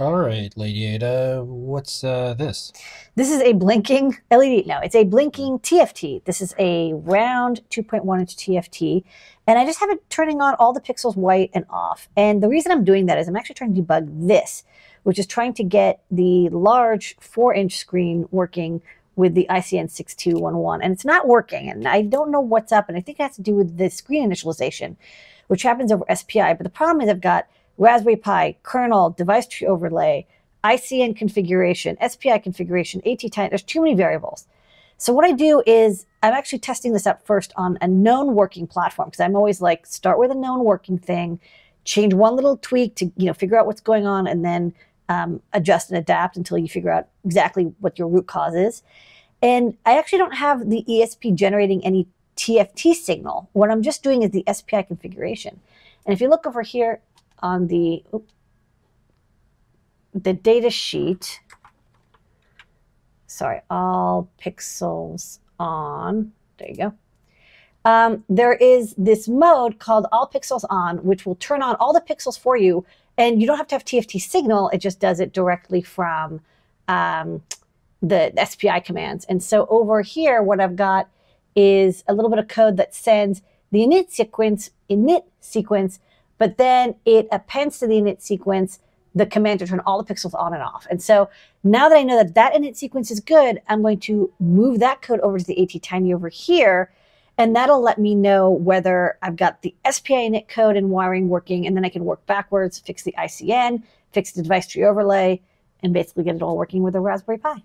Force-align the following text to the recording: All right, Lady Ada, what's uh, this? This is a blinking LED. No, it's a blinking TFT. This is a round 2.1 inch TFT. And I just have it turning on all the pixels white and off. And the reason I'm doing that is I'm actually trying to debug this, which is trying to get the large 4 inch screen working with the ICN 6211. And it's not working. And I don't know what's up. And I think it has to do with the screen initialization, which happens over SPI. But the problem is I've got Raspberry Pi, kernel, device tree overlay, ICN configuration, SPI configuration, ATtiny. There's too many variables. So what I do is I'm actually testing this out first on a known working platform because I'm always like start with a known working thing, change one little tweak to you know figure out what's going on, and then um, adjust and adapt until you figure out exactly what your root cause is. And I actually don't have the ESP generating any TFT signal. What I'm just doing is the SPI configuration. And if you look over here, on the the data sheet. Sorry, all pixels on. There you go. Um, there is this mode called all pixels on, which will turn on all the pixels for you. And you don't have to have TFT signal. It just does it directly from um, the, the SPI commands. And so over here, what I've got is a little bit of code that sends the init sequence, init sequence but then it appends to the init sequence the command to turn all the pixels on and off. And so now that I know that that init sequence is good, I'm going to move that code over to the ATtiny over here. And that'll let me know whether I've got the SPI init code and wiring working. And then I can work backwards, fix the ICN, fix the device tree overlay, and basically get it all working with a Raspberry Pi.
All 0.00 0.14
right, 0.14 0.56
Lady 0.56 0.86
Ada, 0.86 1.42
what's 1.44 2.04
uh, 2.04 2.32
this? 2.34 2.72
This 3.16 3.32
is 3.32 3.40
a 3.40 3.52
blinking 3.52 4.16
LED. 4.30 4.64
No, 4.64 4.78
it's 4.78 4.94
a 4.94 5.02
blinking 5.02 5.58
TFT. 5.58 6.22
This 6.22 6.40
is 6.40 6.54
a 6.56 6.92
round 6.92 7.62
2.1 7.70 8.20
inch 8.20 8.36
TFT. 8.36 9.02
And 9.48 9.58
I 9.58 9.66
just 9.66 9.80
have 9.80 9.90
it 9.90 10.08
turning 10.08 10.40
on 10.40 10.54
all 10.60 10.72
the 10.72 10.80
pixels 10.80 11.16
white 11.16 11.50
and 11.52 11.64
off. 11.68 12.08
And 12.16 12.40
the 12.40 12.48
reason 12.48 12.70
I'm 12.70 12.84
doing 12.84 13.06
that 13.06 13.18
is 13.18 13.26
I'm 13.26 13.34
actually 13.34 13.56
trying 13.56 13.74
to 13.74 13.82
debug 13.82 14.28
this, 14.28 14.62
which 15.02 15.18
is 15.18 15.26
trying 15.26 15.52
to 15.54 15.64
get 15.64 16.00
the 16.12 16.48
large 16.50 17.16
4 17.18 17.52
inch 17.54 17.76
screen 17.76 18.28
working 18.30 18.80
with 19.16 19.34
the 19.34 19.48
ICN 19.50 19.90
6211. 19.90 20.80
And 20.80 20.92
it's 20.92 21.04
not 21.04 21.26
working. 21.26 21.68
And 21.68 21.88
I 21.88 22.02
don't 22.02 22.30
know 22.30 22.40
what's 22.40 22.70
up. 22.70 22.88
And 22.88 22.96
I 22.96 23.00
think 23.00 23.18
it 23.18 23.24
has 23.24 23.34
to 23.34 23.42
do 23.42 23.56
with 23.56 23.78
the 23.78 23.90
screen 23.90 24.30
initialization, 24.30 24.94
which 25.48 25.62
happens 25.62 25.90
over 25.90 26.04
SPI. 26.14 26.54
But 26.54 26.62
the 26.62 26.70
problem 26.70 27.00
is 27.00 27.10
I've 27.10 27.20
got 27.20 27.48
Raspberry 27.78 28.16
Pi, 28.16 28.56
kernel, 28.62 29.10
device 29.10 29.46
tree 29.46 29.66
overlay, 29.66 30.26
ICN 30.64 31.16
configuration, 31.16 31.96
SPI 32.06 32.40
configuration, 32.40 33.00
ATtiny. 33.06 33.48
There's 33.48 33.62
too 33.62 33.80
many 33.80 33.94
variables. 33.94 34.46
So 34.98 35.12
what 35.12 35.24
I 35.24 35.30
do 35.30 35.62
is 35.64 36.06
I'm 36.24 36.34
actually 36.34 36.58
testing 36.58 36.92
this 36.92 37.06
out 37.06 37.24
first 37.24 37.52
on 37.56 37.78
a 37.80 37.86
known 37.86 38.34
working 38.34 38.66
platform 38.66 39.08
because 39.08 39.20
I'm 39.20 39.36
always 39.36 39.60
like 39.60 39.86
start 39.86 40.18
with 40.18 40.32
a 40.32 40.34
known 40.34 40.64
working 40.64 40.98
thing, 40.98 41.38
change 41.84 42.12
one 42.12 42.34
little 42.34 42.56
tweak 42.56 42.96
to 42.96 43.12
you 43.16 43.26
know 43.26 43.32
figure 43.32 43.56
out 43.56 43.66
what's 43.66 43.80
going 43.80 44.06
on, 44.06 44.26
and 44.26 44.44
then 44.44 44.74
um, 45.08 45.40
adjust 45.52 45.90
and 45.90 45.98
adapt 45.98 46.36
until 46.36 46.58
you 46.58 46.68
figure 46.68 46.90
out 46.90 47.06
exactly 47.24 47.72
what 47.78 47.96
your 47.96 48.08
root 48.08 48.26
cause 48.26 48.54
is. 48.54 48.82
And 49.40 49.76
I 49.86 49.96
actually 49.96 50.18
don't 50.18 50.34
have 50.34 50.68
the 50.68 50.84
ESP 50.88 51.36
generating 51.36 51.84
any 51.84 52.08
TFT 52.36 52.94
signal. 52.94 53.48
What 53.52 53.70
I'm 53.70 53.82
just 53.82 54.02
doing 54.02 54.22
is 54.22 54.32
the 54.32 54.44
SPI 54.52 54.82
configuration. 54.82 55.60
And 56.04 56.12
if 56.12 56.20
you 56.20 56.28
look 56.28 56.46
over 56.46 56.62
here, 56.62 57.00
on 57.42 57.66
the 57.68 58.02
the 60.14 60.32
data 60.32 60.70
sheet. 60.70 61.40
Sorry, 63.26 63.60
all 63.70 64.30
pixels 64.42 65.38
on. 65.58 66.32
There 66.58 66.68
you 66.68 66.76
go. 66.76 66.94
Um, 67.84 68.24
there 68.28 68.54
is 68.54 68.94
this 68.98 69.28
mode 69.28 69.78
called 69.78 70.06
all 70.12 70.28
pixels 70.28 70.64
on, 70.68 70.98
which 70.98 71.24
will 71.24 71.36
turn 71.36 71.62
on 71.62 71.76
all 71.76 71.92
the 71.92 72.00
pixels 72.00 72.38
for 72.38 72.56
you. 72.56 72.84
And 73.16 73.40
you 73.40 73.46
don't 73.46 73.56
have 73.56 73.66
to 73.68 73.74
have 73.76 73.84
TFT 73.84 74.20
signal. 74.20 74.68
It 74.70 74.78
just 74.78 75.00
does 75.00 75.20
it 75.20 75.32
directly 75.32 75.82
from 75.82 76.40
um, 76.86 77.42
the, 78.02 78.32
the 78.34 78.44
SPI 78.44 78.80
commands. 78.80 79.24
And 79.26 79.42
so 79.42 79.66
over 79.70 80.02
here, 80.02 80.42
what 80.42 80.60
I've 80.60 80.76
got 80.76 81.08
is 81.56 82.04
a 82.06 82.14
little 82.14 82.30
bit 82.30 82.38
of 82.38 82.48
code 82.48 82.76
that 82.76 82.94
sends 82.94 83.42
the 83.72 83.80
init 83.80 84.10
sequence, 84.10 84.70
init 84.88 85.24
sequence 85.40 85.98
but 86.38 86.56
then 86.56 86.94
it 87.04 87.28
appends 87.30 87.78
to 87.80 87.86
the 87.86 87.94
init 87.94 88.22
sequence 88.22 88.78
the 89.14 89.26
command 89.26 89.58
to 89.60 89.66
turn 89.66 89.80
all 89.80 90.02
the 90.02 90.14
pixels 90.14 90.34
on 90.34 90.54
and 90.54 90.62
off. 90.62 90.86
And 90.90 91.02
so 91.02 91.28
now 91.64 91.88
that 91.88 91.98
I 91.98 92.02
know 92.02 92.16
that 92.16 92.34
that 92.34 92.54
init 92.54 92.76
sequence 92.76 93.10
is 93.10 93.20
good, 93.20 93.60
I'm 93.68 93.82
going 93.82 94.00
to 94.00 94.32
move 94.38 94.78
that 94.80 95.02
code 95.02 95.20
over 95.20 95.38
to 95.38 95.44
the 95.44 95.56
ATtiny 95.56 96.14
over 96.14 96.28
here. 96.28 96.92
And 97.36 97.54
that'll 97.54 97.80
let 97.80 97.98
me 97.98 98.14
know 98.14 98.50
whether 98.50 99.16
I've 99.22 99.36
got 99.36 99.62
the 99.62 99.74
SPI 99.88 100.30
init 100.30 100.48
code 100.48 100.76
and 100.76 100.90
wiring 100.90 101.28
working. 101.28 101.66
And 101.66 101.76
then 101.76 101.84
I 101.84 101.88
can 101.88 102.04
work 102.04 102.24
backwards, 102.26 102.78
fix 102.78 103.02
the 103.02 103.14
ICN, 103.18 103.82
fix 104.12 104.32
the 104.32 104.42
device 104.42 104.66
tree 104.66 104.84
overlay, 104.84 105.40
and 105.82 105.92
basically 105.92 106.24
get 106.24 106.36
it 106.36 106.42
all 106.42 106.56
working 106.56 106.82
with 106.82 106.96
a 106.96 107.00
Raspberry 107.00 107.38
Pi. 107.38 107.62